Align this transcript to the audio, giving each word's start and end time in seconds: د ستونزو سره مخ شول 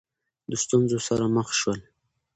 د 0.49 0.51
ستونزو 0.63 0.97
سره 1.07 1.25
مخ 1.35 1.47
شول 1.59 1.79